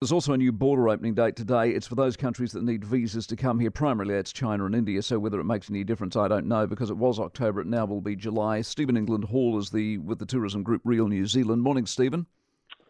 There's 0.00 0.12
also 0.12 0.32
a 0.32 0.38
new 0.38 0.52
border 0.52 0.88
opening 0.90 1.14
date 1.14 1.34
today. 1.34 1.70
It's 1.70 1.88
for 1.88 1.96
those 1.96 2.16
countries 2.16 2.52
that 2.52 2.62
need 2.62 2.84
visas 2.84 3.26
to 3.26 3.34
come 3.34 3.58
here. 3.58 3.72
Primarily, 3.72 4.14
that's 4.14 4.32
China 4.32 4.64
and 4.64 4.74
India. 4.76 5.02
So 5.02 5.18
whether 5.18 5.40
it 5.40 5.44
makes 5.44 5.68
any 5.68 5.82
difference, 5.82 6.14
I 6.14 6.28
don't 6.28 6.46
know 6.46 6.68
because 6.68 6.90
it 6.90 6.96
was 6.96 7.18
October. 7.18 7.62
It 7.62 7.66
now 7.66 7.84
will 7.84 8.00
be 8.00 8.14
July. 8.14 8.60
Stephen 8.60 8.96
England 8.96 9.24
Hall 9.24 9.58
is 9.58 9.70
the 9.70 9.98
with 9.98 10.20
the 10.20 10.24
tourism 10.24 10.62
group 10.62 10.82
Real 10.84 11.08
New 11.08 11.26
Zealand. 11.26 11.62
Morning, 11.62 11.84
Stephen. 11.84 12.26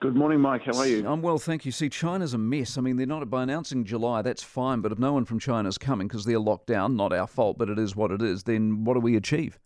Good 0.00 0.16
morning, 0.16 0.38
Mike. 0.40 0.64
How 0.66 0.76
are 0.76 0.86
you? 0.86 1.08
I'm 1.08 1.22
well, 1.22 1.38
thank 1.38 1.64
you. 1.64 1.72
See, 1.72 1.88
China's 1.88 2.34
a 2.34 2.38
mess. 2.38 2.76
I 2.76 2.82
mean, 2.82 2.98
they're 2.98 3.06
not 3.06 3.28
by 3.30 3.42
announcing 3.42 3.86
July. 3.86 4.20
That's 4.20 4.42
fine, 4.42 4.82
but 4.82 4.92
if 4.92 4.98
no 4.98 5.14
one 5.14 5.24
from 5.24 5.38
China's 5.38 5.78
coming 5.78 6.08
because 6.08 6.26
they're 6.26 6.38
locked 6.38 6.66
down, 6.66 6.94
not 6.94 7.14
our 7.14 7.26
fault, 7.26 7.56
but 7.56 7.70
it 7.70 7.78
is 7.78 7.96
what 7.96 8.10
it 8.10 8.20
is. 8.20 8.42
Then 8.42 8.84
what 8.84 8.94
do 8.94 9.00
we 9.00 9.16
achieve? 9.16 9.58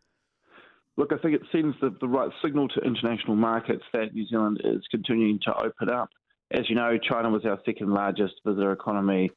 Look, 0.96 1.12
I 1.12 1.18
think 1.18 1.34
it 1.34 1.42
sends 1.50 1.74
the, 1.80 1.92
the 2.00 2.06
right 2.06 2.30
signal 2.40 2.68
to 2.68 2.80
international 2.82 3.34
markets 3.34 3.82
that 3.92 4.14
New 4.14 4.28
Zealand 4.28 4.60
is 4.62 4.82
continuing 4.92 5.40
to 5.44 5.54
open 5.56 5.90
up 5.90 6.08
as 6.52 6.68
you 6.68 6.74
know, 6.74 6.98
China 6.98 7.30
was 7.30 7.44
our 7.44 7.58
second 7.64 7.92
largest 7.92 8.34
visitor 8.44 8.72
economy 8.72 9.30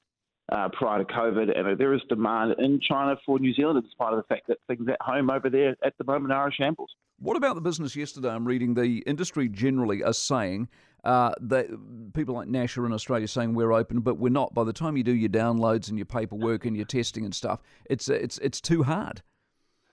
uh, 0.51 0.69
prior 0.69 1.03
to 1.03 1.05
COVID, 1.05 1.57
and 1.57 1.77
there 1.79 1.93
is 1.93 2.01
demand 2.07 2.55
in 2.59 2.79
China 2.79 3.15
for 3.25 3.39
New 3.39 3.53
Zealand, 3.53 3.81
despite 3.83 4.13
of 4.13 4.17
the 4.17 4.23
fact 4.23 4.47
that 4.47 4.57
things 4.67 4.87
at 4.87 5.01
home 5.01 5.29
over 5.29 5.49
there 5.49 5.75
at 5.83 5.93
the 5.97 6.03
moment 6.03 6.31
are 6.31 6.49
a 6.49 6.51
shambles. 6.51 6.91
What 7.19 7.37
about 7.37 7.55
the 7.55 7.61
business 7.61 7.95
yesterday? 7.95 8.29
I'm 8.29 8.45
reading 8.45 8.73
the 8.73 8.99
industry 9.07 9.49
generally 9.49 10.03
are 10.03 10.13
saying 10.13 10.67
uh, 11.03 11.31
that 11.41 11.67
people 12.13 12.35
like 12.35 12.47
Nasher 12.47 12.85
in 12.85 12.91
Australia 12.91 13.27
saying 13.27 13.55
we're 13.55 13.71
open, 13.71 14.01
but 14.01 14.19
we're 14.19 14.29
not. 14.29 14.53
By 14.53 14.65
the 14.65 14.73
time 14.73 14.97
you 14.97 15.03
do 15.03 15.15
your 15.15 15.29
downloads 15.29 15.89
and 15.89 15.97
your 15.97 16.05
paperwork 16.05 16.65
and 16.65 16.75
your 16.75 16.85
testing 16.85 17.23
and 17.25 17.33
stuff, 17.33 17.61
it's 17.89 18.09
it's 18.09 18.37
it's 18.39 18.59
too 18.59 18.83
hard. 18.83 19.23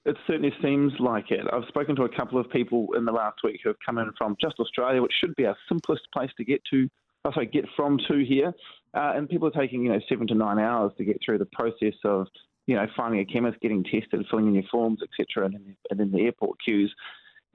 It 0.04 0.16
certainly 0.26 0.52
seems 0.60 0.92
like 0.98 1.30
it. 1.30 1.46
I've 1.52 1.68
spoken 1.68 1.94
to 1.96 2.02
a 2.02 2.08
couple 2.08 2.38
of 2.40 2.50
people 2.50 2.88
in 2.96 3.04
the 3.04 3.12
last 3.12 3.38
week 3.44 3.60
who 3.62 3.68
have 3.68 3.76
come 3.86 3.98
in 3.98 4.10
from 4.18 4.36
just 4.40 4.58
Australia, 4.58 5.00
which 5.00 5.12
should 5.20 5.34
be 5.36 5.46
our 5.46 5.56
simplest 5.68 6.02
place 6.12 6.30
to 6.38 6.44
get 6.44 6.60
to 6.70 6.88
oh, 7.24 7.32
sorry, 7.32 7.46
get 7.46 7.64
from 7.76 7.98
to 8.08 8.24
here. 8.24 8.52
Uh, 8.94 9.12
and 9.16 9.28
people 9.28 9.48
are 9.48 9.52
taking, 9.52 9.82
you 9.82 9.90
know, 9.90 10.00
seven 10.08 10.26
to 10.26 10.34
nine 10.34 10.58
hours 10.58 10.92
to 10.98 11.04
get 11.04 11.18
through 11.24 11.38
the 11.38 11.46
process 11.46 11.94
of, 12.04 12.26
you 12.66 12.74
know, 12.74 12.86
finding 12.96 13.20
a 13.20 13.24
chemist, 13.24 13.58
getting 13.60 13.82
tested, 13.84 14.24
filling 14.30 14.48
in 14.48 14.54
your 14.54 14.64
forms, 14.70 15.00
etc., 15.02 15.46
and, 15.46 15.56
and 15.90 16.00
then 16.00 16.12
the 16.12 16.20
airport 16.20 16.58
queues. 16.62 16.94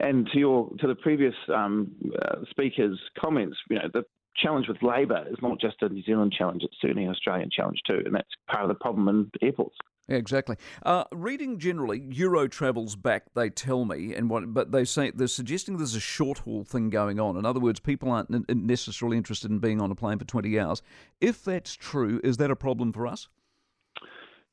And 0.00 0.28
to 0.32 0.38
your 0.38 0.70
to 0.78 0.86
the 0.86 0.94
previous 0.94 1.34
um, 1.52 1.92
uh, 2.22 2.44
speaker's 2.50 2.98
comments, 3.18 3.56
you 3.68 3.76
know, 3.76 3.88
the 3.92 4.04
challenge 4.36 4.68
with 4.68 4.80
labour 4.82 5.26
is 5.28 5.38
not 5.42 5.60
just 5.60 5.82
a 5.82 5.88
New 5.88 6.02
Zealand 6.04 6.32
challenge; 6.36 6.62
it's 6.62 6.76
certainly 6.80 7.04
an 7.04 7.10
Australian 7.10 7.50
challenge 7.50 7.80
too, 7.86 8.02
and 8.04 8.14
that's 8.14 8.28
part 8.48 8.62
of 8.62 8.68
the 8.68 8.76
problem 8.76 9.08
in 9.08 9.30
airports. 9.42 9.76
Exactly. 10.08 10.56
Uh, 10.84 11.04
reading 11.12 11.58
generally, 11.58 12.00
Euro 12.12 12.48
travels 12.48 12.96
back. 12.96 13.24
They 13.34 13.50
tell 13.50 13.84
me, 13.84 14.14
and 14.14 14.30
what, 14.30 14.54
but 14.54 14.72
they 14.72 14.84
say 14.84 15.10
they're 15.10 15.26
suggesting 15.26 15.76
there's 15.76 15.94
a 15.94 16.00
short 16.00 16.38
haul 16.38 16.64
thing 16.64 16.88
going 16.88 17.20
on. 17.20 17.36
In 17.36 17.44
other 17.44 17.60
words, 17.60 17.78
people 17.78 18.10
aren't 18.10 18.48
necessarily 18.48 19.18
interested 19.18 19.50
in 19.50 19.58
being 19.58 19.82
on 19.82 19.90
a 19.90 19.94
plane 19.94 20.18
for 20.18 20.24
20 20.24 20.58
hours. 20.58 20.82
If 21.20 21.44
that's 21.44 21.74
true, 21.74 22.20
is 22.24 22.38
that 22.38 22.50
a 22.50 22.56
problem 22.56 22.92
for 22.92 23.06
us? 23.06 23.28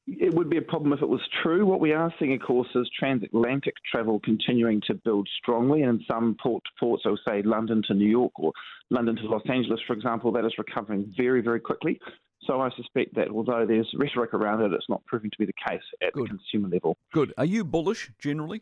It 0.08 0.36
would 0.36 0.50
be 0.50 0.58
a 0.58 0.61
problem 0.61 0.94
if 0.94 1.02
it 1.02 1.09
was 1.09 1.22
true. 1.42 1.66
What 1.66 1.80
we 1.80 1.92
are 1.94 2.14
seeing, 2.20 2.33
of 2.33 2.42
course, 2.42 2.67
is 2.76 2.88
transatlantic 3.00 3.73
travel 3.89 4.20
continuing 4.23 4.81
to 4.88 4.94
build 4.94 5.28
strongly. 5.42 5.81
And 5.81 6.00
in 6.00 6.06
some 6.06 6.36
port, 6.44 6.61
ports, 6.80 7.03
I 7.06 7.09
would 7.09 7.20
say 7.28 7.42
London 7.42 7.81
to 7.88 7.95
New 7.95 8.08
York 8.08 8.33
or 8.36 8.52
London 8.92 9.16
to 9.16 9.23
Los 9.23 9.42
Angeles, 9.50 9.80
for 9.88 9.94
example, 9.94 10.31
that 10.33 10.45
is 10.45 10.53
recovering 10.59 11.11
very, 11.17 11.42
very 11.42 11.59
quickly. 11.59 12.00
So 12.48 12.62
I 12.62 12.70
suspect 12.76 13.16
that 13.16 13.30
although 13.30 13.66
there's 13.66 13.90
rhetoric 13.98 14.34
around 14.34 14.62
it, 14.62 14.72
it's 14.74 14.90
not 14.90 15.04
proving 15.06 15.32
to 15.32 15.38
be 15.38 15.46
the 15.46 15.54
case 15.68 15.82
at 16.02 16.14
Good. 16.14 16.26
the 16.26 16.30
consumer 16.30 16.70
level. 16.70 16.98
Good. 17.12 17.34
Are 17.38 17.46
you 17.46 17.64
bullish 17.64 18.12
generally? 18.20 18.62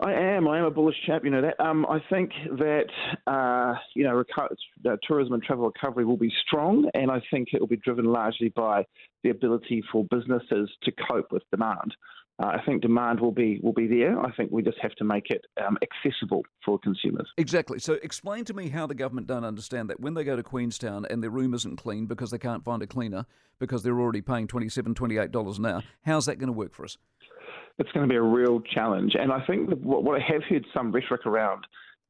I 0.00 0.12
am. 0.12 0.48
I 0.48 0.58
am 0.58 0.64
a 0.64 0.70
bullish 0.70 0.96
chap. 1.06 1.22
You 1.24 1.30
know 1.30 1.42
that. 1.42 1.60
Um, 1.60 1.86
I 1.86 1.98
think 2.10 2.32
that 2.58 2.86
uh, 3.26 3.74
you 3.94 4.04
know 4.04 4.22
reco- 4.22 4.54
uh, 4.86 4.96
tourism 5.06 5.34
and 5.34 5.42
travel 5.42 5.66
recovery 5.66 6.04
will 6.04 6.16
be 6.16 6.32
strong, 6.46 6.88
and 6.94 7.10
I 7.10 7.20
think 7.30 7.48
it 7.52 7.60
will 7.60 7.68
be 7.68 7.76
driven 7.76 8.06
largely 8.06 8.48
by 8.48 8.84
the 9.22 9.30
ability 9.30 9.82
for 9.92 10.04
businesses 10.10 10.70
to 10.84 10.92
cope 11.10 11.30
with 11.30 11.42
demand. 11.50 11.94
Uh, 12.42 12.46
I 12.46 12.62
think 12.66 12.82
demand 12.82 13.20
will 13.20 13.32
be 13.32 13.60
will 13.62 13.72
be 13.72 13.86
there. 13.86 14.18
I 14.20 14.32
think 14.32 14.50
we 14.50 14.62
just 14.62 14.78
have 14.80 14.92
to 14.96 15.04
make 15.04 15.30
it 15.30 15.44
um, 15.64 15.78
accessible 15.82 16.42
for 16.64 16.78
consumers. 16.78 17.28
Exactly. 17.36 17.78
So 17.78 17.94
explain 18.02 18.44
to 18.46 18.54
me 18.54 18.68
how 18.68 18.86
the 18.86 18.94
government 18.94 19.28
don't 19.28 19.44
understand 19.44 19.88
that 19.90 20.00
when 20.00 20.14
they 20.14 20.24
go 20.24 20.34
to 20.34 20.42
Queenstown 20.42 21.06
and 21.08 21.22
their 21.22 21.30
room 21.30 21.54
isn't 21.54 21.76
clean 21.76 22.06
because 22.06 22.30
they 22.30 22.38
can't 22.38 22.64
find 22.64 22.82
a 22.82 22.86
cleaner 22.86 23.26
because 23.60 23.84
they're 23.84 24.00
already 24.00 24.22
paying 24.22 24.48
$27, 24.48 24.94
$28 24.94 25.58
an 25.58 25.66
hour. 25.66 25.82
How's 26.04 26.26
that 26.26 26.36
going 26.36 26.48
to 26.48 26.52
work 26.52 26.74
for 26.74 26.84
us? 26.84 26.98
It's 27.78 27.92
going 27.92 28.08
to 28.08 28.12
be 28.12 28.16
a 28.16 28.22
real 28.22 28.60
challenge. 28.60 29.14
And 29.14 29.32
I 29.32 29.44
think 29.46 29.70
what, 29.80 30.02
what 30.02 30.20
I 30.20 30.24
have 30.32 30.42
heard 30.48 30.66
some 30.74 30.90
rhetoric 30.90 31.26
around 31.26 31.64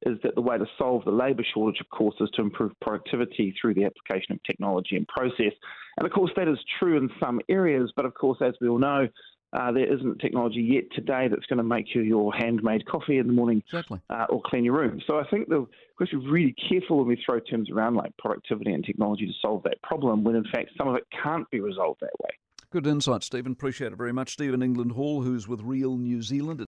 is 0.06 0.19
that 0.22 0.34
the 0.34 0.41
way 0.41 0.59
to 0.59 0.66
solve 0.78 1.04
the 1.04 1.10
labour 1.10 1.44
shortage, 1.54 1.81
of 1.81 1.88
course, 1.91 2.15
is 2.21 2.31
to 2.34 2.42
improve 2.42 2.72
productivity 2.81 3.54
through 3.60 3.75
the 3.75 3.84
application 3.84 4.32
of 4.32 4.42
technology 4.44 4.97
and 4.97 5.06
process. 5.09 5.53
And 5.98 6.06
of 6.06 6.12
course, 6.12 6.31
that 6.37 6.48
is 6.48 6.59
true 6.78 6.97
in 6.97 7.10
some 7.21 7.41
areas, 7.48 7.92
but 7.94 8.04
of 8.04 8.15
course, 8.15 8.38
as 8.41 8.54
we 8.60 8.69
all 8.69 8.78
know, 8.78 9.06
uh, 9.52 9.70
there 9.72 9.92
isn't 9.92 10.18
technology 10.18 10.60
yet 10.60 10.84
today 10.94 11.28
that's 11.28 11.46
going 11.46 11.58
to 11.58 11.62
make 11.64 11.94
you 11.94 12.02
your 12.02 12.32
handmade 12.34 12.86
coffee 12.86 13.18
in 13.18 13.26
the 13.26 13.32
morning 13.32 13.62
exactly. 13.66 14.00
uh, 14.10 14.26
or 14.30 14.40
clean 14.44 14.64
your 14.64 14.74
room. 14.74 15.00
So 15.06 15.18
I 15.18 15.28
think 15.28 15.48
the, 15.48 15.66
we 16.00 16.06
should 16.06 16.20
be 16.20 16.30
really 16.30 16.54
careful 16.68 16.98
when 16.98 17.08
we 17.08 17.22
throw 17.24 17.38
terms 17.40 17.70
around 17.70 17.94
like 17.94 18.16
productivity 18.16 18.72
and 18.72 18.84
technology 18.84 19.26
to 19.26 19.32
solve 19.41 19.62
that 19.64 19.80
problem 19.82 20.24
when 20.24 20.36
in 20.36 20.44
fact 20.52 20.70
some 20.76 20.88
of 20.88 20.96
it 20.96 21.06
can't 21.22 21.48
be 21.50 21.60
resolved 21.60 22.00
that 22.00 22.12
way. 22.22 22.30
Good 22.70 22.86
insight, 22.86 23.22
Stephen. 23.22 23.52
Appreciate 23.52 23.92
it 23.92 23.98
very 23.98 24.14
much. 24.14 24.32
Stephen 24.32 24.62
England 24.62 24.92
Hall, 24.92 25.20
who's 25.20 25.46
with 25.46 25.60
Real 25.60 25.98
New 25.98 26.22
Zealand. 26.22 26.58